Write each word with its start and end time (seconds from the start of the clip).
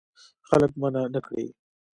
خلک 0.47 0.71
منع 0.81 1.03
نه 1.13 1.19
کړې. 1.25 1.45